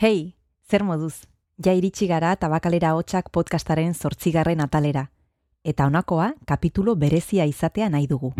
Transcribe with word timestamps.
Hei, 0.00 0.36
zer 0.70 0.84
moduz? 0.86 1.24
Ja 1.58 1.72
iritsi 1.74 2.06
gara 2.06 2.36
tabakalera 2.38 2.92
hotxak 2.94 3.32
podcastaren 3.34 3.96
zortzigarren 3.98 4.60
atalera. 4.62 5.08
Eta 5.66 5.88
honakoa, 5.88 6.28
kapitulo 6.46 6.94
berezia 6.94 7.42
izatea 7.50 7.88
nahi 7.90 8.06
dugu. 8.06 8.30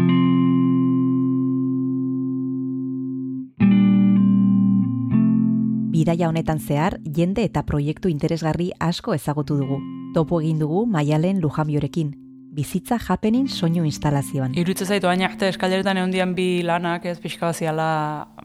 Bidaia 5.96 6.28
honetan 6.28 6.62
zehar, 6.62 7.00
jende 7.02 7.42
eta 7.50 7.66
proiektu 7.66 8.06
interesgarri 8.08 8.70
asko 8.78 9.18
ezagutu 9.18 9.58
dugu. 9.58 9.80
Topo 10.14 10.38
egin 10.38 10.62
dugu 10.62 10.86
Maialen 10.86 11.42
Lujambiorekin, 11.42 12.14
bizitza 12.58 12.98
japenin 12.98 13.46
soinu 13.48 13.84
instalazioan. 13.86 14.56
Irutze 14.58 14.86
zaitu 14.88 15.06
baina 15.06 15.28
arte 15.28 15.50
eskaleretan 15.52 16.00
egon 16.00 16.34
bi 16.34 16.48
lanak 16.66 17.06
ez 17.06 17.18
pixka 17.22 17.52
baziala 17.52 17.90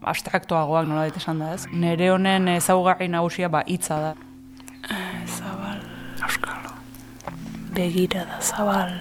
abstraktoagoak 0.02 0.86
nola 0.88 1.06
daite 1.08 1.22
esan 1.22 1.42
da 1.42 1.54
ez. 1.56 1.64
Nere 1.72 2.12
honen 2.14 2.48
ezaugarri 2.54 3.08
nagusia 3.10 3.50
ba 3.50 3.64
hitza 3.66 3.98
da. 4.04 4.14
Zabal, 5.34 5.82
euskalo, 6.22 6.72
begira 7.74 8.24
da 8.30 8.40
zabal. 8.40 8.94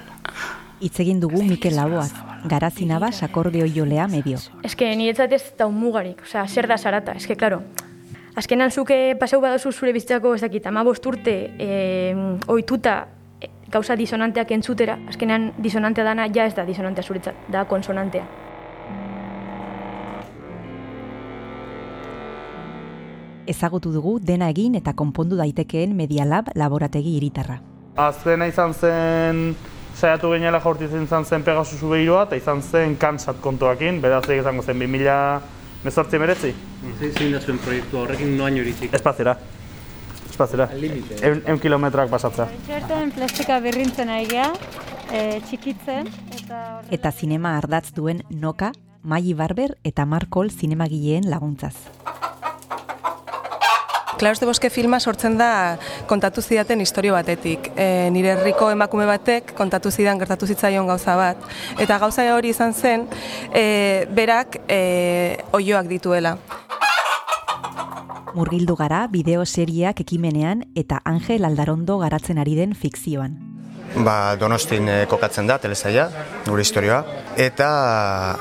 Hitz 0.83 0.97
egin 0.99 1.19
dugu 1.21 1.43
Mikel 1.45 1.75
Laboaz, 1.77 2.11
garazina 2.49 2.99
ba 2.99 3.11
sakordeo 3.11 3.67
jolea 3.67 4.07
medio. 4.07 4.39
Eske 4.63 4.89
ni 4.95 5.09
ez 5.09 5.17
da 5.57 5.67
mugarik, 5.69 6.21
osea, 6.25 6.47
zer 6.47 6.67
da 6.67 6.77
sarata, 6.77 7.13
eske 7.19 7.35
claro. 7.35 7.61
Azkenan 8.35 8.71
zuke 8.71 9.15
pasau 9.19 9.39
badozu 9.41 9.71
zure 9.71 9.93
bizitzako 9.93 10.33
ez 10.33 10.41
dakit, 10.41 10.65
ama 10.65 10.81
urte 10.83 11.35
e, 11.59 12.15
oituta 12.47 13.05
gauza 13.73 13.95
disonanteak 13.97 14.51
entzutera, 14.53 14.99
azkenean 15.09 15.49
disonantea 15.57 16.05
dana 16.05 16.27
ja 16.29 16.45
ez 16.45 16.53
da 16.53 16.65
disonantea 16.65 17.03
zuretzat, 17.03 17.45
da 17.49 17.65
konsonantea. 17.65 18.25
Ezagutu 23.49 23.91
dugu 23.91 24.19
dena 24.23 24.47
egin 24.53 24.77
eta 24.79 24.93
konpondu 24.95 25.35
daitekeen 25.35 25.95
Media 25.97 26.23
Lab 26.25 26.53
laborategi 26.55 27.17
hiritarra. 27.17 27.57
Azkena 27.99 28.47
izan 28.47 28.73
zen 28.73 29.41
saiatu 29.93 30.29
gainela 30.31 30.61
jaurti 30.63 30.87
izan 30.87 31.25
zen 31.25 31.43
Pegasus 31.43 31.81
Ubeiroa 31.83 32.23
eta 32.29 32.39
izan 32.39 32.61
zen 32.61 32.95
kansat 33.01 33.41
kontuakin, 33.41 33.99
beraz 34.01 34.23
izango 34.29 34.63
zen 34.63 34.79
2000 34.79 35.41
mezortzi 35.83 36.21
meretzi. 36.21 36.53
Zein 37.11 37.33
da 37.33 37.41
zuen 37.41 37.59
proiektu 37.59 37.99
horrekin 37.99 38.37
noaino 38.37 38.63
iritzik? 38.63 38.93
Espazera 38.93 39.35
espazera. 40.33 40.69
Eun 40.73 41.61
kilometroak 41.61 42.11
pasatza. 42.11 42.49
Txerten 42.67 43.13
plastika 43.15 43.59
berrintzen 43.63 44.11
aigea, 44.13 44.49
e, 45.11 45.41
txikitzen. 45.47 46.09
Eta, 46.39 46.63
eta 46.91 47.11
zinema 47.11 47.57
ardatz 47.59 47.91
duen 47.95 48.23
Noka, 48.29 48.73
Mai 49.03 49.33
Barber 49.35 49.75
eta 49.83 50.05
Markol 50.07 50.51
zinemagileen 50.51 51.29
laguntzaz. 51.29 51.75
Klaus 54.17 54.39
de 54.39 54.45
Boske 54.47 54.69
filma 54.71 55.01
sortzen 55.01 55.33
da 55.35 55.77
kontatu 56.07 56.39
zidaten 56.41 56.79
historio 56.79 57.11
batetik. 57.17 57.71
E, 57.75 58.07
nire 58.13 58.31
herriko 58.37 58.69
emakume 58.71 59.07
batek 59.09 59.51
kontatu 59.57 59.91
zidan 59.91 60.21
gertatu 60.21 60.47
zitzaion 60.47 60.87
gauza 60.87 61.17
bat. 61.19 61.43
Eta 61.81 61.97
gauza 61.99 62.23
hori 62.31 62.53
izan 62.53 62.73
zen, 62.73 63.07
e, 63.51 64.05
berak 64.15 64.61
e, 64.71 65.43
oioak 65.51 65.91
dituela 65.91 66.37
murgildu 68.35 68.75
gara 68.75 69.05
bideo 69.07 69.45
seriak 69.45 70.01
ekimenean 70.01 70.63
eta 70.75 71.01
Angel 71.05 71.45
Aldarondo 71.45 71.99
garatzen 72.01 72.41
ari 72.41 72.55
den 72.55 72.75
fikzioan. 72.75 73.37
Ba, 73.93 74.35
donostin 74.41 74.87
e, 74.89 74.95
kokatzen 75.05 75.45
da, 75.45 75.59
telesaia, 75.61 76.07
gure 76.47 76.63
historioa. 76.65 77.03
Eta 77.37 77.67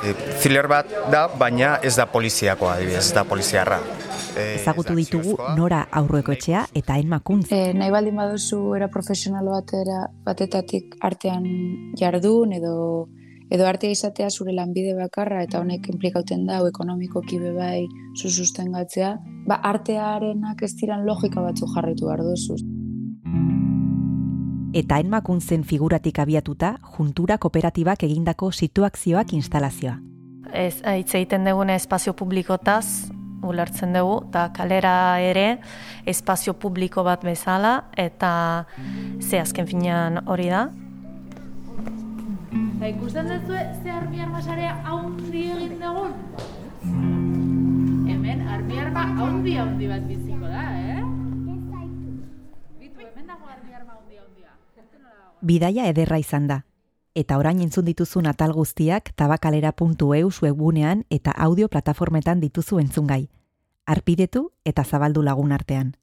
e, 0.00 0.14
thriller 0.40 0.68
bat 0.70 0.94
da, 1.12 1.26
baina 1.28 1.74
ez 1.84 1.92
da 1.98 2.06
poliziakoa, 2.08 2.78
ez 2.80 3.10
da 3.12 3.26
poliziarra. 3.28 3.82
E, 4.32 4.46
Ezagutu 4.62 4.96
ditugu 4.96 5.36
nora 5.58 5.82
aurrueko 6.00 6.32
etxea 6.32 6.64
eta 6.78 6.96
enmakuntz. 7.02 7.50
E, 7.52 7.74
nahi 7.76 7.92
baldin 7.92 8.16
baduzu 8.16 8.62
era 8.78 8.88
profesional 8.88 9.50
batera, 9.52 10.06
batetatik 10.24 10.96
artean 11.04 11.44
jardun 12.00 12.56
edo 12.56 12.76
edo 13.52 13.66
artea 13.68 13.92
izatea 13.92 14.30
zure 14.30 14.54
lanbide 14.56 14.94
bakarra 14.96 15.42
eta 15.44 15.60
honek 15.60 15.90
implikauten 15.92 16.46
da 16.48 16.62
ekonomikoki 16.68 17.38
bebai 17.42 17.84
zu 18.16 18.30
sustengatzea, 18.30 19.16
ba 19.46 19.58
artearenak 19.70 20.62
ez 20.64 20.72
diran 20.80 21.04
logika 21.04 21.44
batzu 21.44 21.68
jarritu 21.74 22.08
behar 22.08 22.24
duzu. 22.24 22.56
Eta 24.72 24.98
enmakuntzen 25.04 25.66
figuratik 25.68 26.18
abiatuta, 26.22 26.78
juntura 26.96 27.36
kooperatibak 27.36 28.06
egindako 28.08 28.48
situazioak 28.56 29.34
instalazioa. 29.36 29.98
Ez, 30.52 30.80
hitz 30.80 31.12
egiten 31.14 31.44
dugune 31.44 31.76
espazio 31.76 32.14
publikotaz, 32.16 33.10
ulertzen 33.44 33.92
dugu, 33.92 34.22
eta 34.30 34.46
kalera 34.56 34.94
ere 35.20 35.58
espazio 36.08 36.54
publiko 36.54 37.04
bat 37.04 37.24
bezala, 37.24 37.90
eta 38.00 38.32
ze 39.20 39.42
azken 39.44 39.68
finean 39.68 40.22
hori 40.24 40.48
da, 40.48 40.70
Eta 42.82 42.90
ikusten 42.96 43.28
duzu 43.30 43.54
ze 43.84 43.90
armi 43.94 44.20
armasarea 44.20 44.72
haundi 44.82 45.42
egin 45.54 45.76
dugun? 45.78 46.16
Hemen 48.10 48.42
armi 48.54 48.78
arma 48.82 49.04
haundi 49.20 49.54
haundi 49.54 49.86
bat 49.86 50.08
biziko 50.08 50.50
da, 50.50 50.64
eh? 50.80 51.04
Bidaia 55.42 55.86
ederra 55.94 56.18
izan 56.18 56.50
da. 56.50 56.58
Eta 57.14 57.38
orain 57.38 57.62
entzun 57.62 57.86
dituzun 57.86 58.26
atal 58.26 58.50
guztiak 58.52 59.14
tabakalera.eu 59.14 60.34
webgunean 60.42 61.06
eta 61.08 61.30
audio 61.30 61.68
plataformetan 61.68 62.40
dituzu 62.40 62.80
entzungai. 62.80 63.28
Arpidetu 63.86 64.48
eta 64.64 64.82
zabaldu 64.82 65.22
lagun 65.22 65.52
artean. 65.52 65.94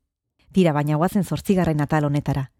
Tira 0.54 0.72
baina 0.72 0.96
guazen 0.96 1.26
zortzigarren 1.26 1.82
atal 1.82 2.06
honetara. 2.06 2.52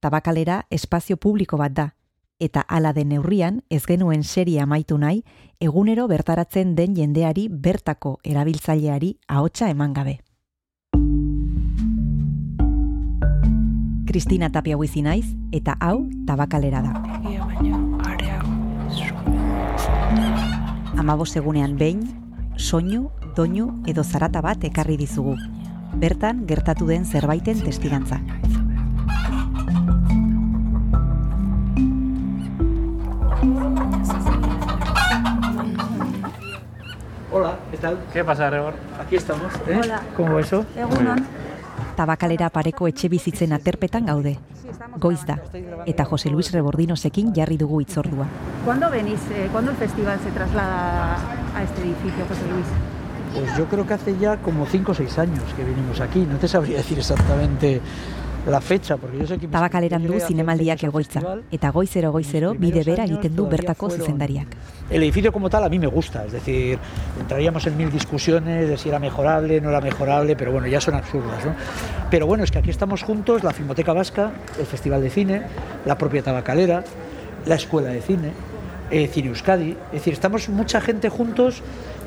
Tabakalera 0.00 0.64
espazio 0.70 1.16
publiko 1.16 1.56
bat 1.56 1.72
da, 1.72 1.92
eta 2.38 2.64
hala 2.68 2.92
den 2.92 3.08
neurrian 3.08 3.62
ez 3.70 3.84
genuen 3.86 4.24
serie 4.24 4.60
amaitu 4.60 4.98
nahi 4.98 5.24
egunero 5.60 6.06
bertaratzen 6.08 6.74
den 6.74 6.94
jendeari 6.96 7.48
bertako 7.48 8.18
erabiltzaileari 8.24 9.18
ahotsa 9.28 9.70
eman 9.70 9.92
gabe. 9.94 10.20
Kristina 14.06 14.50
Tapia 14.52 14.76
huizi 14.76 15.02
naiz 15.02 15.26
eta 15.50 15.76
hau 15.80 16.06
tabakalera 16.26 16.82
da. 16.82 16.92
Amabo 20.96 21.26
segunean 21.26 21.74
behin, 21.76 22.04
soinu, 22.56 23.10
doinu 23.34 23.82
edo 23.90 24.04
zarata 24.04 24.40
bat 24.40 24.62
ekarri 24.64 24.96
dizugu. 24.96 25.34
Bertan 25.98 26.46
gertatu 26.46 26.86
den 26.86 27.04
zerbaiten 27.04 27.58
testigantza. 27.66 28.20
¿Qué 37.74 37.80
tal? 37.80 37.98
¿Qué 38.12 38.24
pasa, 38.24 38.50
Gregor? 38.50 38.74
Aquí 39.00 39.16
estamos, 39.16 39.52
¿eh? 39.66 39.80
Hola. 39.82 40.00
¿Cómo 40.16 40.38
eso? 40.38 40.64
Egunon. 40.76 41.26
Tabakalera 41.96 42.48
pareko 42.50 42.86
etxe 42.86 43.08
bizitzen 43.10 43.52
aterpetan 43.52 44.06
gaude. 44.06 44.38
Goiz 45.02 45.24
da. 45.26 45.40
Eta 45.84 46.04
Jose 46.04 46.30
Luis 46.30 46.52
Rebordinosekin 46.52 47.32
jarri 47.34 47.56
dugu 47.58 47.80
itzordua. 47.82 48.26
¿Cuándo 48.64 48.90
venís? 48.90 49.20
Eh, 49.32 49.48
¿Cuándo 49.50 49.72
el 49.72 49.76
festival 49.76 50.20
se 50.22 50.30
traslada 50.30 51.18
a 51.54 51.62
este 51.64 51.82
edificio, 51.82 52.24
José 52.28 52.46
Luis? 52.52 52.66
Pues 53.34 53.58
yo 53.58 53.66
creo 53.66 53.84
que 53.84 53.94
hace 53.94 54.16
ya 54.18 54.36
como 54.36 54.66
5 54.66 54.92
o 54.92 54.94
6 54.94 55.18
años 55.18 55.42
que 55.56 55.64
vinimos 55.64 56.00
aquí. 56.00 56.20
No 56.30 56.36
te 56.38 56.46
sabría 56.46 56.76
decir 56.76 56.98
exactamente 56.98 57.80
la 58.46 58.60
fecha, 58.60 58.96
porque 58.96 59.18
yo 59.18 59.26
sé 59.26 59.38
que... 59.38 59.48
Tabakaleran 59.48 60.04
du 60.04 60.20
zinemaldiak 60.20 60.82
egoitza, 60.84 61.20
eta 61.50 61.70
goizero 61.70 62.12
goizero 62.12 62.52
bide 62.54 62.84
bera 62.84 63.04
egiten 63.04 63.34
du 63.36 63.46
bertako 63.48 63.90
zuzendariak. 63.90 64.48
El 64.90 65.02
edificio 65.02 65.32
como 65.32 65.48
tal 65.48 65.64
a 65.64 65.68
mí 65.68 65.78
me 65.78 65.86
gusta, 65.86 66.24
es 66.26 66.32
decir, 66.32 66.78
entraríamos 67.18 67.66
en 67.66 67.76
mil 67.76 67.90
discusiones 67.90 68.68
de 68.68 68.76
si 68.76 68.88
era 68.90 68.98
mejorable, 68.98 69.60
no 69.60 69.70
era 69.70 69.80
mejorable, 69.80 70.36
pero 70.36 70.52
bueno, 70.52 70.66
ya 70.66 70.80
son 70.80 70.94
absurdas, 70.94 71.44
¿no? 71.44 71.54
Pero 72.10 72.26
bueno, 72.26 72.44
es 72.44 72.50
que 72.50 72.58
aquí 72.58 72.70
estamos 72.70 73.02
juntos, 73.02 73.42
la 73.42 73.52
Filmoteca 73.52 73.92
Vasca, 73.92 74.32
el 74.58 74.66
Festival 74.66 75.02
de 75.02 75.10
Cine, 75.10 75.42
la 75.86 75.96
propia 75.96 76.22
Tabacalera, 76.22 76.84
la 77.46 77.54
Escuela 77.54 77.88
de 77.88 78.02
Cine, 78.02 78.32
eh, 78.90 79.08
Cine 79.08 79.28
Euskadi, 79.28 79.70
es 79.70 79.92
decir, 79.92 80.12
estamos 80.12 80.48
mucha 80.50 80.80
gente 80.80 81.08
juntos 81.08 81.62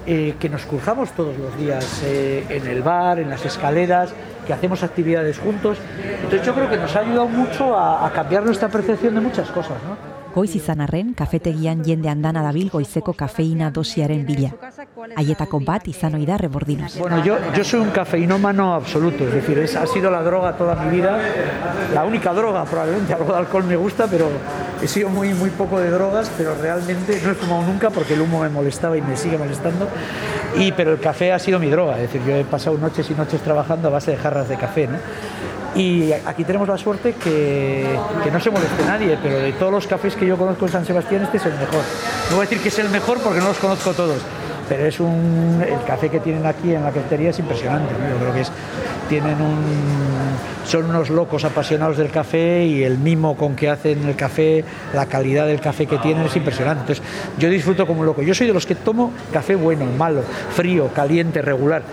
eh, 0.07 0.35
que 0.39 0.49
nos 0.49 0.65
cruzamos 0.65 1.11
todos 1.11 1.37
los 1.37 1.57
días 1.57 2.01
eh, 2.05 2.45
en 2.49 2.65
el 2.65 2.81
bar, 2.81 3.19
en 3.19 3.29
las 3.29 3.45
escaleras, 3.45 4.13
que 4.45 4.53
hacemos 4.53 4.81
actividades 4.81 5.37
juntos. 5.37 5.77
Entonces 6.23 6.45
yo 6.45 6.53
creo 6.55 6.69
que 6.69 6.77
nos 6.77 6.95
ha 6.95 6.99
ayudado 7.01 7.27
mucho 7.27 7.77
a, 7.77 8.05
a 8.05 8.11
cambiar 8.11 8.43
nuestra 8.43 8.69
percepción 8.69 9.13
de 9.15 9.21
muchas 9.21 9.49
cosas, 9.51 9.77
¿no? 9.83 10.16
Goiz 10.33 10.55
izan 10.55 10.81
arren, 10.81 11.13
kafetegian 11.17 11.83
jende 11.85 12.09
andana 12.09 12.43
dabil 12.45 12.69
goizeko 12.69 13.13
kafeina 13.17 13.69
dosiaren 13.73 14.25
bila. 14.27 14.51
Haietako 15.17 15.59
bat 15.65 15.87
izan 15.87 16.15
oida 16.19 16.37
rebordinos. 16.37 16.97
Bueno, 16.99 17.23
yo, 17.23 17.37
yo 17.55 17.63
soy 17.63 17.79
un 17.79 17.89
cafeinómano 17.91 18.73
absoluto, 18.73 19.27
es 19.27 19.33
decir, 19.33 19.57
es, 19.59 19.75
ha 19.75 19.87
sido 19.87 20.11
la 20.11 20.21
droga 20.23 20.55
toda 20.57 20.75
mi 20.75 20.95
vida, 20.95 21.17
la 21.93 22.05
única 22.05 22.33
droga, 22.33 22.65
probablemente 22.65 23.13
algo 23.13 23.31
de 23.31 23.39
alcohol 23.39 23.63
me 23.63 23.75
gusta, 23.75 24.07
pero 24.07 24.29
he 24.81 24.87
sido 24.87 25.09
muy, 25.09 25.33
muy 25.33 25.49
poco 25.49 25.79
de 25.79 25.89
drogas, 25.89 26.31
pero 26.37 26.55
realmente 26.55 27.19
no 27.23 27.31
he 27.31 27.35
fumado 27.35 27.63
nunca 27.63 27.89
porque 27.89 28.13
el 28.13 28.21
humo 28.21 28.41
me 28.41 28.49
molestaba 28.49 28.97
y 28.97 29.01
me 29.01 29.15
sigue 29.17 29.37
molestando. 29.37 29.87
Y, 30.55 30.71
pero 30.71 30.93
el 30.93 30.99
café 30.99 31.33
ha 31.33 31.39
sido 31.39 31.59
mi 31.59 31.69
droga, 31.69 31.95
es 31.95 32.03
decir, 32.03 32.21
yo 32.25 32.35
he 32.35 32.43
pasado 32.43 32.77
noches 32.77 33.09
y 33.09 33.13
noches 33.13 33.41
trabajando 33.41 33.89
a 33.89 33.91
base 33.91 34.11
de 34.11 34.17
jarras 34.17 34.47
de 34.47 34.55
café, 34.57 34.87
¿no? 34.87 34.97
Y 35.75 36.11
aquí 36.11 36.43
tenemos 36.43 36.67
la 36.67 36.77
suerte 36.77 37.13
que, 37.13 37.85
que, 38.23 38.31
no 38.31 38.39
se 38.39 38.49
moleste 38.49 38.83
nadie, 38.85 39.17
pero 39.21 39.37
de 39.37 39.51
todos 39.53 39.71
los 39.71 39.85
cafés 39.85 40.15
que 40.15 40.25
yo 40.25 40.35
conozco 40.35 40.65
en 40.65 40.71
San 40.71 40.85
Sebastián, 40.85 41.23
este 41.23 41.37
es 41.37 41.45
el 41.45 41.53
mejor. 41.53 41.81
No 42.29 42.37
voy 42.37 42.45
a 42.45 42.49
decir 42.49 42.59
que 42.59 42.69
es 42.69 42.79
el 42.79 42.89
mejor 42.89 43.19
porque 43.19 43.39
no 43.39 43.49
los 43.49 43.57
conozco 43.57 43.93
todos, 43.93 44.17
pero 44.67 44.85
es 44.85 44.99
un, 44.99 45.63
el 45.67 45.83
café 45.85 46.09
que 46.09 46.19
tienen 46.19 46.45
aquí 46.45 46.73
en 46.73 46.83
la 46.83 46.91
cafetería 46.91 47.29
es 47.29 47.39
impresionante. 47.39 47.93
¿no? 47.93 48.09
Yo 48.09 48.17
creo 48.17 48.33
que 48.33 48.41
es, 48.41 48.51
tienen 49.07 49.41
un, 49.41 49.57
son 50.65 50.85
unos 50.85 51.09
locos 51.09 51.45
apasionados 51.45 51.97
del 51.97 52.09
café 52.09 52.65
y 52.65 52.83
el 52.83 52.97
mimo 52.97 53.37
con 53.37 53.55
que 53.55 53.69
hacen 53.69 54.07
el 54.07 54.15
café, 54.15 54.63
la 54.93 55.05
calidad 55.05 55.47
del 55.47 55.61
café 55.61 55.85
que 55.85 55.97
tienen 55.97 56.25
es 56.25 56.35
impresionante. 56.35 56.81
Entonces, 56.81 57.03
yo 57.39 57.49
disfruto 57.49 57.87
como 57.87 58.01
un 58.01 58.05
loco. 58.05 58.21
Yo 58.21 58.33
soy 58.33 58.47
de 58.47 58.53
los 58.53 58.65
que 58.65 58.75
tomo 58.75 59.11
café 59.31 59.55
bueno, 59.55 59.85
malo, 59.97 60.23
frío, 60.55 60.89
caliente, 60.93 61.41
regular, 61.41 61.83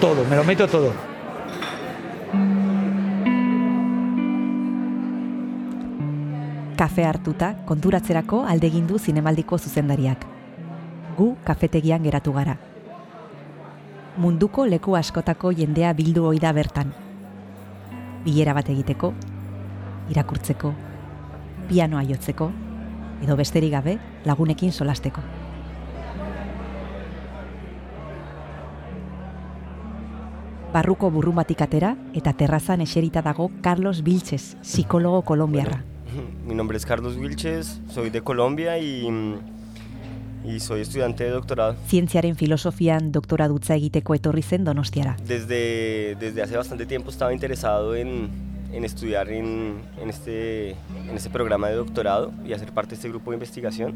todo, 0.00 0.24
me 0.28 0.36
lo 0.36 0.44
meto 0.44 0.66
todo. 0.66 0.92
Kafe 6.76 7.04
hartuta 7.04 7.54
konturatzerako 7.64 8.44
aldegin 8.50 8.86
du 8.86 8.98
zinemaldiko 8.98 9.58
zuzendariak. 9.58 10.26
Gu 11.16 11.36
kafetegian 11.44 12.02
geratu 12.02 12.32
gara. 12.32 12.58
Munduko 14.14 14.62
leku 14.62 14.94
askotako 14.94 15.50
jendea 15.50 15.88
bildu 15.92 16.28
ohi 16.28 16.38
da 16.38 16.52
bertan. 16.54 16.92
Bilera 18.22 18.52
bat 18.54 18.68
egiteko, 18.70 19.08
irakurtzeko, 20.12 20.70
pianoa 21.66 22.04
jotzeko, 22.06 22.46
edo 23.24 23.34
besterik 23.34 23.72
gabe 23.74 23.96
lagunekin 24.24 24.70
solasteko. 24.70 25.24
Barruko 30.74 31.10
burrun 31.10 31.34
batik 31.34 31.66
atera 31.66 31.96
eta 32.14 32.32
terrazan 32.38 32.86
eserita 32.86 33.22
dago 33.22 33.50
Carlos 33.62 34.04
Vilches, 34.06 34.56
psikologo 34.62 35.22
kolombiarra. 35.22 35.82
Mi 36.46 36.54
nombre 36.54 36.76
es 36.76 36.86
Carlos 36.86 37.16
Vilches, 37.18 37.80
soy 37.88 38.10
de 38.10 38.22
Colombia 38.22 38.78
y, 38.78 39.08
y 40.44 40.60
soy 40.60 40.82
estudiante 40.82 41.24
de 41.24 41.30
doctorado. 41.30 41.76
Zientziaren 41.88 42.36
filosofian 42.36 43.10
doktora 43.12 43.48
dutza 43.48 43.74
egiteko 43.74 44.14
etorri 44.14 44.42
zen 44.42 44.64
Donostiara. 44.64 45.16
Desde, 45.26 46.16
desde 46.20 46.42
hace 46.42 46.56
bastante 46.56 46.86
tiempo 46.86 47.10
estaba 47.10 47.32
interesado 47.32 47.96
en, 47.96 48.28
en 48.72 48.84
estudiar 48.84 49.30
en, 49.30 49.80
en, 50.00 50.10
este, 50.10 50.70
en 50.70 51.14
este 51.14 51.30
programa 51.30 51.68
de 51.68 51.76
doctorado 51.76 52.32
y 52.46 52.52
hacer 52.52 52.72
parte 52.72 52.90
de 52.90 52.96
este 52.96 53.08
grupo 53.08 53.30
de 53.30 53.36
investigación. 53.36 53.94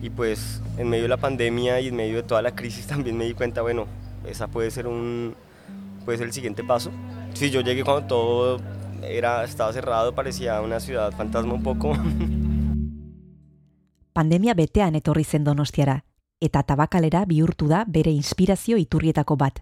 Y 0.00 0.10
pues 0.10 0.62
en 0.78 0.88
medio 0.88 1.04
de 1.04 1.08
la 1.08 1.16
pandemia 1.16 1.80
y 1.80 1.88
en 1.88 1.96
medio 1.96 2.16
de 2.16 2.22
toda 2.22 2.42
la 2.42 2.54
crisis 2.54 2.86
también 2.86 3.16
me 3.16 3.24
di 3.24 3.34
cuenta, 3.34 3.62
bueno, 3.62 3.86
esa 4.26 4.46
puede 4.46 4.70
ser, 4.70 4.86
un, 4.86 5.34
puede 6.04 6.18
ser 6.18 6.28
el 6.28 6.32
siguiente 6.32 6.62
paso. 6.62 6.90
Si 7.34 7.50
yo 7.50 7.60
llegué 7.60 7.82
cuando 7.82 8.06
todo 8.06 8.60
era, 9.02 9.44
estaba 9.44 9.72
cerrado, 9.72 10.14
parecía 10.14 10.60
una 10.60 10.80
ciudad 10.80 11.12
fantasma 11.12 11.54
un 11.54 11.62
poco. 11.62 11.96
Pandemia 14.16 14.54
betean 14.56 14.94
etorri 14.96 15.26
zen 15.28 15.44
Donostiara, 15.44 15.98
eta 16.40 16.62
tabakalera 16.64 17.26
bihurtu 17.28 17.66
da 17.68 17.82
bere 17.96 18.14
inspirazio 18.16 18.78
iturrietako 18.80 19.36
bat, 19.36 19.58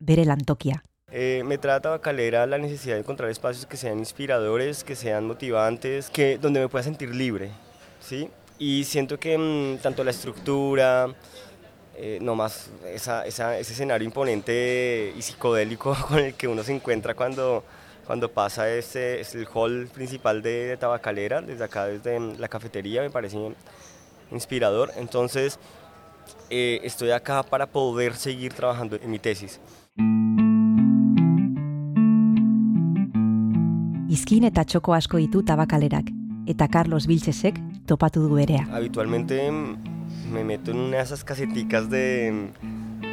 bere 0.00 0.24
lantokia. 0.26 0.80
Eh, 1.12 1.42
me 1.46 1.58
trae 1.58 1.78
tabacalera 1.78 2.42
la 2.46 2.58
necesidad 2.58 2.96
de 2.96 3.02
encontrar 3.02 3.30
espacios 3.30 3.66
que 3.66 3.76
sean 3.76 4.00
inspiradores, 4.00 4.82
que 4.82 4.96
sean 4.96 5.28
motivantes, 5.28 6.10
que, 6.10 6.38
donde 6.38 6.58
me 6.58 6.68
pueda 6.68 6.82
sentir 6.82 7.14
libre, 7.14 7.52
¿sí? 8.00 8.28
Y 8.58 8.82
siento 8.82 9.20
que 9.20 9.38
mmm, 9.38 9.78
tanto 9.80 10.02
la 10.02 10.10
estructura, 10.10 11.14
eh, 11.94 12.18
no 12.20 12.34
más 12.34 12.70
esa, 12.86 13.24
esa, 13.24 13.56
ese 13.56 13.74
escenario 13.74 14.04
imponente 14.04 15.14
y 15.16 15.22
psicodélico 15.22 15.96
con 16.08 16.18
el 16.18 16.34
que 16.34 16.48
uno 16.48 16.64
se 16.64 16.74
encuentra 16.74 17.14
cuando, 17.14 17.62
cuando 18.08 18.28
pasa 18.28 18.68
este 18.68 19.20
es 19.20 19.36
el 19.36 19.46
hall 19.54 19.88
principal 19.94 20.42
de, 20.42 20.66
de, 20.66 20.76
Tabacalera, 20.76 21.42
desde 21.42 21.62
acá, 21.62 21.86
desde 21.86 22.18
la 22.38 22.48
cafetería, 22.48 23.00
me 23.00 23.10
parece 23.10 23.38
inspirador. 24.30 24.90
Entonces, 24.96 25.58
eh, 26.50 26.80
estoy 26.84 27.10
acá 27.10 27.42
para 27.42 27.66
poder 27.66 28.14
seguir 28.14 28.52
trabajando 28.52 28.96
en 28.96 29.10
mi 29.10 29.18
tesis. 29.18 29.60
Izkin 34.08 34.44
eta 34.46 34.62
txoko 34.64 34.94
asko 34.94 35.18
ditu 35.18 35.42
tabakalerak, 35.42 36.10
eta 36.46 36.68
Carlos 36.68 37.08
Vilchesek 37.10 37.58
topatu 37.86 38.22
du 38.22 38.34
berea. 38.36 38.68
Habitualmente 38.70 39.50
me 39.50 40.44
meto 40.44 40.70
en 40.70 40.78
una 40.78 40.98
de 40.98 41.02
esas 41.02 41.24
caseticas 41.24 41.90
de, 41.90 42.52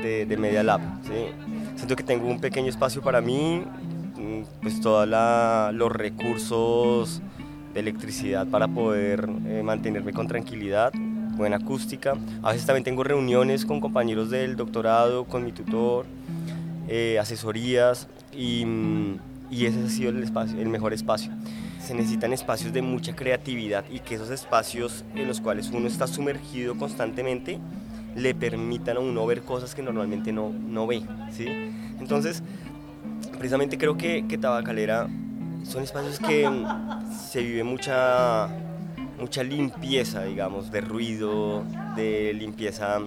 de, 0.04 0.26
de 0.26 0.38
Media 0.38 0.64
Lab. 0.64 0.82
¿sí? 1.04 1.34
Siento 1.76 1.96
que 1.96 2.04
tengo 2.04 2.28
un 2.28 2.40
pequeño 2.40 2.70
espacio 2.70 3.02
para 3.02 3.22
mí, 3.22 3.64
pues 4.62 4.80
todos 4.82 5.08
los 5.08 5.92
recursos 5.92 7.22
de 7.74 7.80
electricidad 7.80 8.48
para 8.48 8.68
poder 8.68 9.30
eh, 9.46 9.62
mantenerme 9.64 10.14
con 10.14 10.28
tranquilidad, 10.28 10.92
buena 11.36 11.58
acústica. 11.58 12.14
A 12.44 12.52
veces 12.52 12.66
también 12.66 12.84
tengo 12.84 13.04
reuniones 13.04 13.66
con 13.66 13.80
compañeros 13.80 14.30
del 14.30 14.56
doctorado, 14.56 15.26
con 15.26 15.44
mi 15.44 15.52
tutor, 15.52 16.06
eh, 16.88 17.18
asesorías 17.20 18.08
y, 18.34 18.66
y, 19.50 19.66
ese 19.66 19.84
ha 19.84 19.90
sido 19.90 20.10
el, 20.10 20.24
espacio, 20.24 20.60
el 20.60 20.70
mejor 20.70 20.94
espacio. 20.94 21.32
Se 21.80 21.94
necesitan 21.94 22.34
espacios 22.34 22.74
de 22.74 22.82
mucha 22.82 23.16
creatividad 23.16 23.86
y 23.92 24.00
que 24.00 24.16
esos 24.16 24.30
espacios 24.30 25.04
en 25.16 25.28
los 25.28 25.42
cuales 25.42 25.72
uno 25.72 25.88
está 25.88 26.08
sumergido 26.08 26.78
constantemente 26.78 27.60
le 28.16 28.36
permitan 28.36 28.98
a 28.98 29.00
uno 29.00 29.26
ver 29.26 29.42
cosas 29.42 29.74
que 29.74 29.82
normalmente 29.82 30.32
no, 30.32 30.50
no 30.50 30.86
ve. 30.86 31.02
¿sí? 31.32 31.48
Entonces, 32.00 32.44
precisamente 33.38 33.78
creo 33.78 33.98
que, 33.98 34.26
que 34.28 34.38
Tabacalera 34.38 35.08
son 35.64 35.84
espacios 35.84 36.20
que 36.20 36.50
se 37.30 37.42
vive 37.42 37.64
mucha, 37.64 38.48
mucha 39.20 39.44
limpieza, 39.44 40.24
digamos, 40.24 40.72
de 40.72 40.82
ruido, 40.82 41.64
de 41.96 42.34
limpieza 42.34 43.00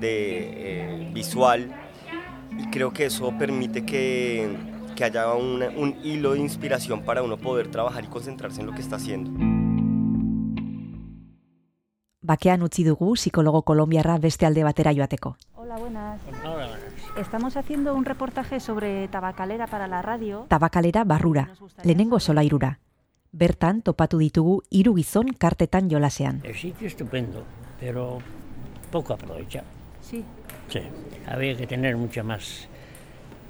de, 0.00 1.00
eh, 1.00 1.10
visual, 1.12 1.70
y 2.58 2.70
creo 2.70 2.92
que 2.92 3.06
eso 3.06 3.32
permite 3.38 3.84
que, 3.84 4.56
que 4.96 5.04
haya 5.04 5.32
un 5.34 5.96
hilo 6.02 6.32
de 6.32 6.40
inspiración 6.40 7.02
para 7.02 7.22
uno 7.22 7.36
poder 7.36 7.70
trabajar 7.70 8.04
y 8.04 8.08
concentrarse 8.08 8.60
en 8.60 8.66
lo 8.66 8.72
que 8.72 8.80
está 8.80 8.96
haciendo. 8.96 9.30
Bakean 12.24 12.62
utzi 12.62 12.84
dugu 12.84 13.16
psikologo 13.16 13.62
kolombiarra 13.62 14.16
beste 14.18 14.46
alde 14.46 14.62
batera 14.62 14.92
joateko. 14.94 15.36
Hola, 15.72 15.80
buenas. 15.80 16.20
Hola, 16.44 16.54
buenas. 16.54 16.80
Estamos 17.16 17.56
haciendo 17.56 17.94
un 17.94 18.04
reportaje 18.04 18.60
sobre 18.60 19.08
tabacalera 19.08 19.66
para 19.66 19.88
la 19.88 20.02
radio. 20.02 20.44
Tabakalera 20.48 21.02
barrura, 21.04 21.48
lehenengo 21.82 22.20
solairura. 22.20 22.78
Bertan 23.32 23.80
topatu 23.80 24.18
ditugu 24.18 24.64
hiru 24.68 24.94
gizon 24.94 25.32
kartetan 25.32 25.88
jolasean. 25.88 26.42
El 26.44 26.56
sitio 26.56 26.86
estupendo, 26.86 27.44
pero 27.80 28.18
poco 28.90 29.14
aprovechado. 29.14 29.64
Sí. 30.02 30.22
Sí, 30.68 30.80
había 31.26 31.56
que 31.56 31.66
tener 31.66 31.96
mucha 31.96 32.22
más, 32.22 32.68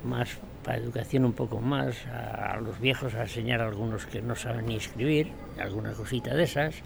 más 0.04 0.38
para 0.62 0.78
educación 0.78 1.24
un 1.24 1.32
poco 1.32 1.60
más, 1.60 2.06
a, 2.06 2.52
a 2.52 2.60
los 2.60 2.78
viejos 2.78 3.16
a 3.16 3.22
enseñar 3.22 3.60
a 3.60 3.66
algunos 3.66 4.06
que 4.06 4.22
no 4.22 4.36
saben 4.36 4.66
ni 4.66 4.76
escribir, 4.76 5.32
alguna 5.58 5.92
cosita 5.92 6.36
de 6.36 6.44
esas. 6.44 6.76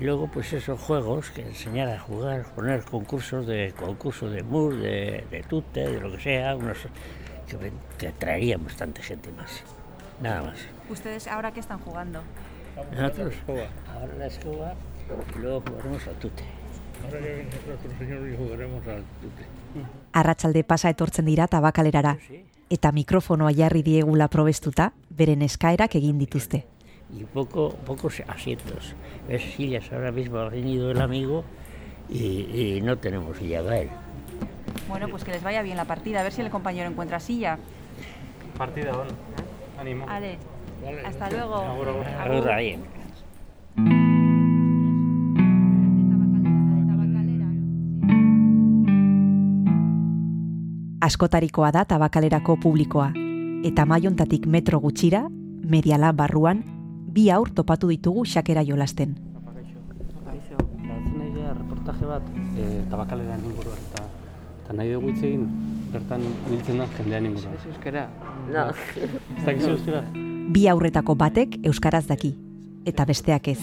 Y 0.00 0.02
luego, 0.02 0.28
pues 0.28 0.50
esos 0.54 0.80
juegos, 0.80 1.30
que 1.30 1.42
enseñar 1.42 1.90
a 1.90 1.98
jugar, 1.98 2.46
poner 2.54 2.82
concursos 2.84 3.46
de 3.46 3.74
concurso 3.78 4.30
de 4.30 4.42
MUR, 4.42 4.74
de, 4.76 5.26
de 5.30 5.42
tute, 5.42 5.86
de 5.86 6.00
lo 6.00 6.10
que 6.12 6.20
sea, 6.20 6.56
unos 6.56 6.78
que, 7.46 7.70
que 7.98 8.10
traerían 8.12 8.64
bastante 8.64 9.02
gente 9.02 9.30
más. 9.32 9.62
Nada 10.22 10.42
más. 10.42 10.58
¿Ustedes 10.88 11.28
ahora 11.28 11.52
qué 11.52 11.60
están 11.60 11.80
jugando? 11.80 12.22
Nosotros, 12.92 13.34
ahora 13.46 14.14
la 14.16 14.26
escoba 14.26 14.72
y 15.36 15.38
luego 15.38 15.62
jugaremos 15.68 16.06
al 16.06 16.14
tute. 16.14 16.44
Ahora 17.04 17.18
que 17.18 17.34
viene 17.34 17.50
nuestro 17.66 17.98
señor 17.98 18.26
y 18.30 18.36
jugaremos 18.38 18.86
al 18.86 19.04
tute. 19.20 19.44
Arratsalde 20.14 20.64
pasa 20.64 20.88
etortzen 20.88 21.26
dira 21.26 21.46
tabakalerara, 21.46 22.16
eta 22.70 22.90
mikrofonoa 22.90 23.52
jarri 23.52 23.82
diegula 23.82 24.28
probestuta, 24.32 24.94
beren 25.10 25.42
eskaerak 25.42 25.94
egin 26.00 26.16
dituzte. 26.16 26.69
Y 27.18 27.24
poco, 27.24 27.70
pocos 27.86 28.22
asientos. 28.28 28.94
Es 29.28 29.42
sillas, 29.54 29.92
ahora 29.92 30.12
mismo 30.12 30.38
ha 30.38 30.48
venido 30.48 30.90
el 30.90 31.00
amigo 31.00 31.44
y, 32.08 32.76
y 32.76 32.80
no 32.82 32.96
tenemos 32.98 33.36
silla 33.36 33.62
para 33.62 33.78
él. 33.80 33.90
Bueno, 34.88 35.08
pues 35.08 35.24
que 35.24 35.32
les 35.32 35.42
vaya 35.42 35.62
bien 35.62 35.76
la 35.76 35.84
partida, 35.84 36.20
a 36.20 36.22
ver 36.22 36.32
si 36.32 36.40
el 36.40 36.50
compañero 36.50 36.88
encuentra 36.88 37.20
silla. 37.20 37.58
Partida, 38.58 38.92
bueno. 38.92 39.12
Ánimo. 39.78 40.06
Vale, 40.06 40.38
hasta 41.04 41.30
luego. 41.30 41.54
Ahora 41.56 42.58
bien. 42.58 42.80
Askotarikoa 51.00 51.70
da 51.72 51.86
tabakalerako 51.88 52.58
publikoa, 52.60 53.12
eta 53.64 53.86
maiontatik 53.88 54.44
metro 54.46 54.78
gutxira, 54.80 55.24
mediala 55.64 56.12
barruan, 56.12 56.60
bi 57.12 57.30
aur 57.30 57.50
topatu 57.50 57.90
ditugu 57.90 58.24
xakera 58.24 58.64
jolasten. 58.64 59.18
Reportaje 61.50 62.06
bat, 62.06 62.26
e, 62.54 62.64
tabakaleran 62.90 63.40
inguruan 63.42 63.78
eta, 63.90 64.04
eta 64.04 64.20
Eta 64.70 64.76
nahi 64.78 64.92
dugu 64.94 65.08
hitz 65.10 65.22
egin, 65.26 65.46
bertan 65.90 66.22
biltzen 66.46 66.76
da 66.78 66.84
jendean 66.94 67.24
inguruan. 67.26 67.56
Ez 67.58 67.70
euskara. 67.72 68.04
No. 68.54 68.68
Ez 69.38 69.46
dakizu 69.48 69.72
euskara? 69.72 70.02
Bi 70.54 70.68
aurretako 70.70 71.16
batek 71.18 71.56
euskaraz 71.66 72.04
daki, 72.06 72.30
eta 72.86 73.06
besteak 73.08 73.48
ez. 73.50 73.58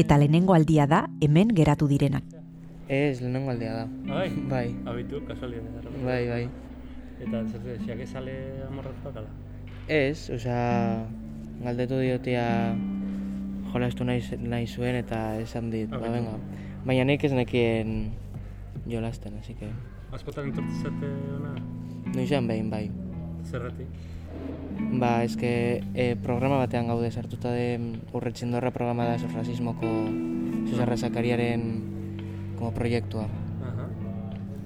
Eta 0.00 0.16
lehenengo 0.16 0.56
aldia 0.56 0.86
da 0.88 1.02
hemen 1.20 1.52
geratu 1.58 1.90
direnak. 1.92 2.24
Ez, 2.88 3.20
lehenengo 3.20 3.52
aldea 3.52 3.74
da. 3.82 3.84
Bai? 4.08 4.30
Bai. 4.48 4.64
Abitu, 4.88 5.20
kasualidad. 5.28 5.92
Bai, 6.06 6.22
bai. 6.30 6.42
Eta 7.20 7.44
zer 7.44 7.76
xiak 7.84 8.00
ezale 8.06 8.36
amorratuak 8.70 9.20
ala? 9.20 9.28
Ez, 9.92 10.30
osea, 10.32 11.04
galdetu 11.60 12.00
diotia 12.00 12.74
jolastu 13.72 14.04
nahi, 14.04 14.22
nahi 14.40 14.66
zuen 14.66 14.96
eta 14.98 15.38
esan 15.40 15.70
dit, 15.70 15.90
ba, 15.90 16.00
venga. 16.02 16.36
Baina 16.86 17.04
nik 17.04 17.24
ez 17.24 17.32
nekien 17.36 18.10
jolasten, 18.88 19.36
así 19.38 19.54
que... 19.54 19.68
Askotan 20.10 20.48
entortzate 20.50 21.10
ona? 21.36 21.52
Noizean 22.16 22.48
behin, 22.50 22.70
bai. 22.72 22.88
Zerratik? 23.46 23.86
Ba, 24.98 25.20
eske 25.22 25.52
e, 25.94 26.14
programa 26.24 26.58
batean 26.62 26.88
gaude 26.90 27.10
sartuta 27.12 27.52
de 27.52 27.78
urretxindorra 28.16 28.72
programa 28.74 29.06
da 29.06 29.18
rasismoko 29.34 29.90
Susarra 30.70 30.96
Zakariaren 30.96 31.62
como 32.58 32.72
proiektua. 32.72 33.26
Aha. 33.66 33.86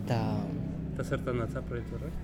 Ta, 0.06 0.20
Eta 0.94 1.04
zertan 1.04 1.42
datza 1.42 1.62
proiektu 1.66 1.98
horrek? 1.98 2.22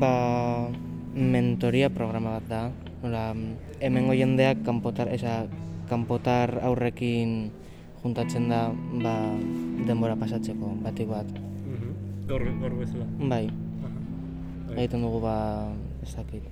ba, 0.00 0.68
mentoria 1.14 1.90
programa 1.90 2.38
bat 2.38 2.48
da. 2.50 2.62
Nola, 3.02 3.34
hemengo 3.80 4.12
jendeak 4.12 4.64
kanpotar, 4.66 5.08
esa, 5.14 5.46
kanpotar 5.88 6.58
aurrekin 6.66 7.52
juntatzen 8.02 8.48
da 8.50 8.68
ba, 9.02 9.14
denbora 9.86 10.16
pasatzeko, 10.18 10.74
batik 10.82 11.08
bat. 11.08 11.30
Mhm. 11.30 12.26
Gaur, 12.28 12.44
gaur 12.60 12.74
bezala? 12.80 13.06
Bai. 13.18 13.46
Bai. 14.68 14.76
Egiten 14.82 15.02
dugu 15.02 15.20
ba, 15.22 15.36
ez 16.02 16.14
dakit. 16.16 16.42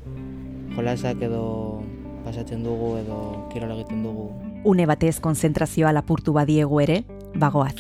Jolasak 0.76 1.23
edo 1.23 1.83
pasatzen 2.25 2.62
dugu 2.62 2.97
edo 2.99 3.49
kirola 3.53 3.75
egiten 3.75 4.03
dugu. 4.03 4.31
Une 4.65 4.87
batez 4.87 5.21
konzentrazioa 5.21 5.93
lapurtu 5.93 6.33
badiegu 6.33 6.81
ere, 6.81 7.05
bagoaz. 7.35 7.76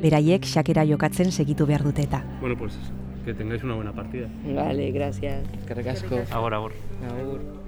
Beraiek 0.00 0.44
xakera 0.44 0.84
jokatzen 0.84 1.32
segitu 1.32 1.66
behar 1.66 1.82
dute 1.84 2.02
eta. 2.02 2.22
Bueno, 2.40 2.56
pues 2.56 2.74
eso. 2.76 2.92
Que 3.24 3.32
tengáis 3.32 3.64
una 3.64 3.74
buena 3.74 3.92
partida. 3.92 4.28
Vale, 4.44 4.90
gracias. 4.90 5.48
Eskerrik 5.60 5.86
asko. 5.86 6.16
Agur, 6.30 6.54
agur. 6.54 6.72
Agur. 7.08 7.63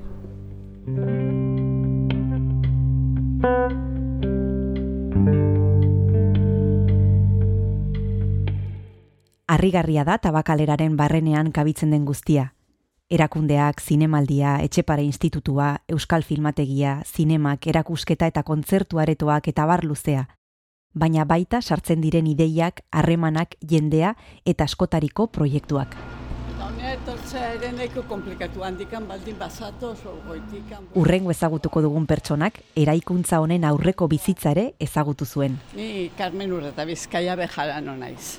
Harrigarria 9.46 10.04
da 10.04 10.18
tabakaleraren 10.22 10.96
barrenean 10.96 11.50
kabitzen 11.50 11.90
den 11.90 12.04
guztia. 12.06 12.52
Erakundeak, 13.10 13.80
zinemaldia, 13.82 14.60
etxepare 14.62 15.02
institutua, 15.02 15.82
euskal 15.88 16.22
filmategia, 16.22 17.02
zinemak, 17.02 17.66
erakusketa 17.66 18.26
eta 18.30 18.44
kontzertu 18.44 18.98
aretoak 19.02 19.48
eta 19.48 19.66
bar 19.66 19.82
luzea. 19.84 20.28
Baina 20.94 21.24
baita 21.24 21.62
sartzen 21.62 22.00
diren 22.00 22.26
ideiak, 22.30 22.84
harremanak, 22.92 23.58
jendea 23.60 24.14
eta 24.44 24.64
askotariko 24.70 25.26
proiektuak. 25.26 25.98
Etortzea 27.26 27.54
ere 27.56 27.72
nahiko 27.74 28.04
komplikatu 28.06 28.62
handikan 28.62 29.02
baldin 29.08 29.34
bazatoz, 29.34 29.96
goitikan. 30.28 30.84
Urrengo 30.94 31.32
ezagutuko 31.32 31.80
dugun 31.82 32.04
pertsonak, 32.06 32.60
eraikuntza 32.78 33.40
honen 33.42 33.64
aurreko 33.66 34.06
bizitzare 34.06 34.68
ezagutu 34.78 35.26
zuen. 35.26 35.56
Ni 35.74 36.06
Carmen 36.14 36.52
Urreta 36.54 36.84
Bizkaia 36.86 37.34
bejarano 37.34 37.96
naiz. 37.98 38.38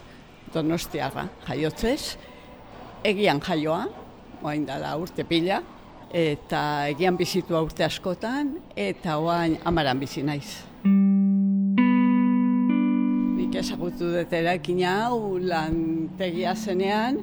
Donostiarra, 0.53 1.25
jaiotzez, 1.50 2.15
egian 3.03 3.41
jaioa, 3.44 3.82
oain 4.39 4.63
dala 4.70 4.94
urte 4.96 5.27
pila, 5.27 5.60
eta 6.08 6.88
egian 6.88 7.20
bizitua 7.20 7.60
urte 7.67 7.84
askotan, 7.84 8.56
eta 8.72 9.17
oain 9.20 9.58
amaran 9.67 10.00
bizi 10.00 10.24
naiz. 10.24 10.63
Nik 13.36 13.60
ezagutu 13.65 14.15
dut 14.15 14.32
eraikin 14.32 14.79
hau 14.88 15.36
lantegia 15.44 16.56
zenean, 16.56 17.20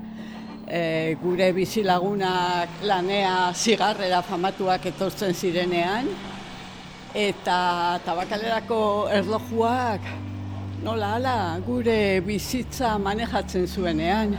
e, 0.68 1.16
gure 1.22 1.52
bizilagunak 1.52 2.82
lanea 2.82 3.52
zigarrera 3.54 4.22
famatuak 4.22 4.86
etortzen 4.92 5.34
zirenean, 5.34 6.08
eta 7.14 8.00
tabakalerako 8.04 8.80
erlojuak 9.14 10.08
nola 10.84 11.14
ala 11.18 11.36
gure 11.66 12.20
bizitza 12.26 12.96
manejatzen 12.98 13.66
zuenean. 13.66 14.34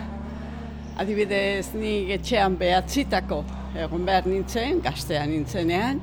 Adibidez, 0.97 1.73
ni 1.75 2.11
etxean 2.15 2.55
behatzitako 2.59 3.43
egon 3.75 4.05
behar 4.07 4.27
nintzen, 4.29 4.79
gaztean 4.83 5.33
nintzenean, 5.33 5.99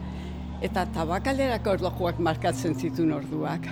eta 0.63 0.85
tabakalerako 0.95 1.79
erlojuak 1.79 2.19
markatzen 2.21 2.77
zituen 2.77 3.15
orduak. 3.17 3.69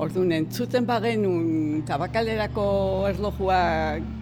Orduan 0.00 0.32
entzuten 0.32 0.86
bagenun 0.88 1.84
tabakalerako 1.86 2.64
erlojuak 3.10 4.19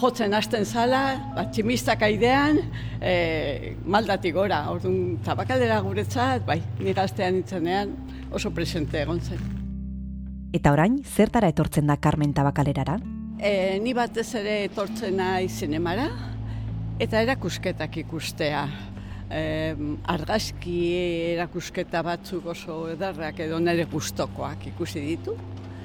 jotzen 0.00 0.34
hasten 0.34 0.64
zala, 0.64 1.02
bat 1.36 1.52
tximistak 1.54 2.02
aidean, 2.06 2.58
e, 3.00 3.76
maldatik 3.84 4.34
gora. 4.34 4.62
Orduan 4.72 5.18
tabakalera 5.24 5.80
guretzat, 5.84 6.44
bai, 6.46 6.60
ni 6.80 6.94
gaztean 6.96 7.36
nintzenean 7.38 7.94
oso 8.32 8.52
presente 8.56 9.02
egon 9.02 9.20
zen. 9.20 9.40
Eta 10.56 10.72
orain, 10.74 10.98
zertara 11.04 11.50
etortzen 11.52 11.86
da 11.90 11.96
Carmen 12.02 12.32
Tabakalerara? 12.34 12.98
E, 13.38 13.78
ni 13.80 13.94
batez 13.96 14.28
ere 14.40 14.64
etortzen 14.66 15.16
naiz 15.20 15.52
zinemara 15.62 16.08
eta 17.00 17.22
erakusketak 17.24 18.00
ikustea. 18.02 18.64
E, 19.30 19.42
argazki 20.10 20.80
erakusketa 21.36 22.02
batzuk 22.02 22.50
oso 22.50 22.82
ederrak 22.90 23.38
edo 23.46 23.60
nire 23.62 23.86
gustokoak 23.92 24.66
ikusi 24.74 25.04
ditu. 25.06 25.36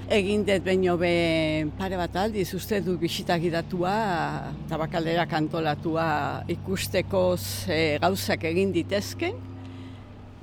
Egin 0.05 0.43
dut 0.45 0.61
baino 0.61 0.93
be 1.01 1.65
pare 1.79 1.97
bat 1.97 2.13
aldiz 2.21 2.51
uste 2.53 2.77
du 2.85 2.93
bisita 3.01 3.39
gidatua, 3.41 4.53
tabakalera 4.69 5.23
kantolatua 5.25 6.43
ikusteko 6.47 7.35
ze 7.37 7.97
gauzak 8.01 8.43
egin 8.45 8.69
ditezken. 8.71 9.39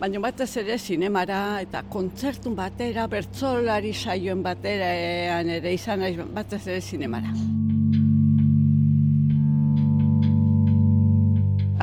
Baina 0.01 0.19
batez 0.19 0.57
ere 0.59 0.79
zinemara 0.79 1.61
eta 1.63 1.85
kontzertun 1.87 2.57
batera, 2.59 3.07
bertzolari 3.07 3.93
saioen 3.95 4.43
bateran 4.43 5.49
ere 5.49 5.75
izan 5.75 6.03
naiz 6.03 6.17
batez 6.19 6.67
ere 6.67 6.81
zinemara. 6.81 7.31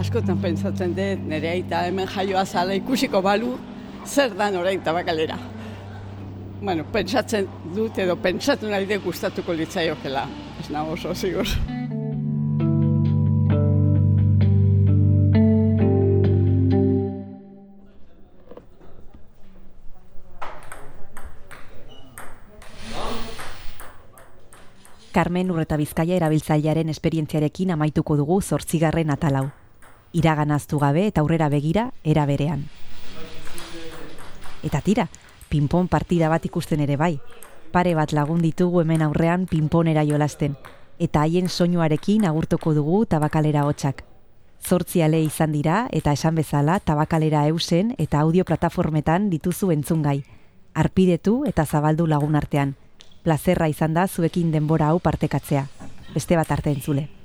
Askotan 0.03 0.43
pentsatzen 0.43 0.98
dut, 1.00 1.24
nire 1.31 1.53
aita 1.53 1.86
hemen 1.88 2.12
jaioa 2.12 2.43
zala 2.43 2.75
ikusiko 2.75 3.24
balu, 3.24 3.55
zer 4.03 4.36
dan 4.36 4.59
orain 4.59 4.83
tabakalera. 4.83 5.39
Bueno, 6.62 6.84
pentsatzen 6.92 7.48
dut 7.72 7.98
edo 8.04 8.18
pentsatu 8.20 8.68
nahi 8.68 8.88
dut 8.88 9.06
gustatuko 9.06 9.54
litzaiokela, 9.56 10.25
ez 10.60 10.68
nago 10.75 10.98
oso 10.98 11.13
zigur. 11.16 11.48
Carmen 25.16 25.50
Urreta 25.51 25.78
Bizkaia 25.80 26.20
erabiltzailearen 26.20 26.92
esperientziarekin 26.92 27.72
amaituko 27.72 28.16
dugu 28.20 28.42
zortzigarren 28.42 29.10
atalau. 29.16 29.48
Iraganaztu 30.13 30.78
gabe 30.80 31.08
eta 31.08 31.24
aurrera 31.24 31.50
begira, 31.50 31.89
era 32.04 32.28
berean. 32.30 32.68
Eta 34.63 34.82
tira, 34.86 35.08
pinpon 35.50 35.88
partida 35.88 36.29
bat 36.29 36.46
ikusten 36.46 36.79
ere 36.79 36.96
bai. 36.98 37.20
Pare 37.72 37.94
bat 37.96 38.13
lagun 38.13 38.41
ditugu 38.41 38.82
hemen 38.82 39.01
aurrean 39.01 39.46
pinponera 39.48 40.06
jolasten. 40.06 40.56
Eta 41.00 41.22
haien 41.22 41.50
soinuarekin 41.50 42.25
agurtuko 42.25 42.74
dugu 42.74 43.06
tabakalera 43.06 43.65
hotxak. 43.65 44.03
Zortzi 44.62 45.01
ale 45.01 45.22
izan 45.24 45.51
dira 45.51 45.88
eta 45.91 46.13
esan 46.13 46.36
bezala 46.36 46.79
tabakalera 46.79 47.46
eusen 47.48 47.96
eta 47.98 48.20
audio 48.20 48.46
plataformetan 48.46 49.29
dituzu 49.29 49.72
entzungai. 49.72 50.24
Arpidetu 50.74 51.44
eta 51.46 51.65
zabaldu 51.65 52.08
lagun 52.08 52.36
artean. 52.36 52.75
Plazerra 53.24 53.68
izan 53.68 53.94
da 53.94 54.08
zuekin 54.08 54.51
denbora 54.51 54.89
hau 54.89 55.00
partekatzea. 55.00 55.68
Beste 56.13 56.36
bat 56.36 56.51
arte 56.51 56.72
entzule. 56.72 57.18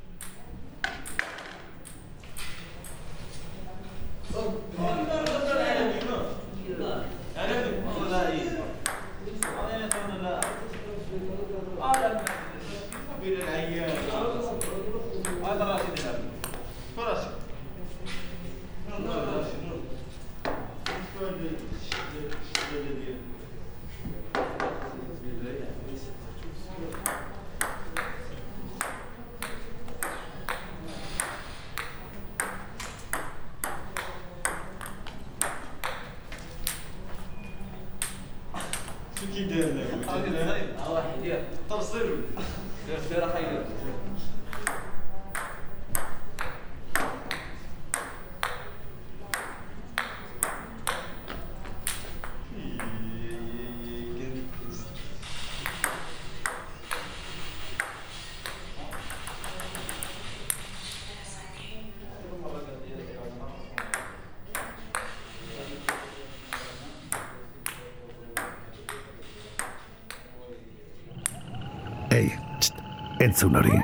Entzun 73.24 73.56
hori. 73.56 73.80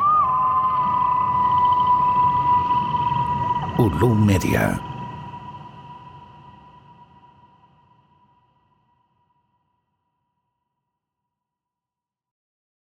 Ulu 3.81 4.15
Media. 4.15 4.90